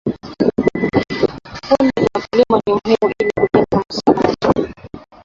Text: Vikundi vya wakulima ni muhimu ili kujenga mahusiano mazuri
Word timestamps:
Vikundi 1.53 1.91
vya 1.99 2.07
wakulima 2.15 2.61
ni 2.67 2.73
muhimu 2.73 3.13
ili 3.19 3.31
kujenga 3.39 3.65
mahusiano 3.71 4.33
mazuri 4.43 4.73